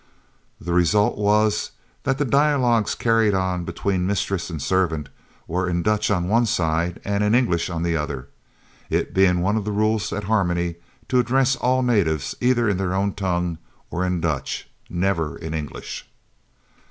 The 0.59 0.73
result 0.73 1.15
was 1.19 1.69
that 2.05 2.17
the 2.17 2.25
dialogues 2.25 2.95
carried 2.95 3.35
on 3.35 3.65
between 3.65 4.07
mistresses 4.07 4.49
and 4.49 4.59
servant 4.59 5.09
were 5.47 5.69
in 5.69 5.83
Dutch 5.83 6.09
on 6.09 6.27
one 6.27 6.47
side 6.47 6.99
and 7.05 7.23
in 7.23 7.35
English 7.35 7.69
on 7.69 7.83
the 7.83 7.95
other, 7.95 8.27
it 8.89 9.13
being 9.13 9.41
one 9.41 9.57
of 9.57 9.63
the 9.63 9.71
rules 9.71 10.11
at 10.11 10.23
Harmony 10.23 10.77
to 11.07 11.19
address 11.19 11.55
all 11.55 11.83
natives 11.83 12.33
either 12.41 12.67
in 12.67 12.77
their 12.77 12.95
own 12.95 13.13
tongue 13.13 13.59
or 13.91 14.03
in 14.03 14.19
Dutch, 14.19 14.67
never 14.89 15.37
in 15.37 15.53
English. 15.53 16.09